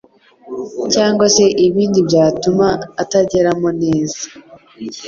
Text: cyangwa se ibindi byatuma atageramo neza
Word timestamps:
cyangwa 0.93 1.25
se 1.35 1.45
ibindi 1.67 1.99
byatuma 2.07 2.67
atageramo 3.03 3.69
neza 3.81 4.21